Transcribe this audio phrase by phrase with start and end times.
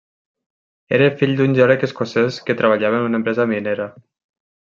[0.97, 3.89] Era fill d'un geòleg escocès que treballava a una empresa minera.